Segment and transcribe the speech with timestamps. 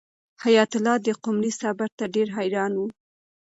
[0.43, 2.81] حیات الله د قمرۍ صبر ته ډېر حیران و.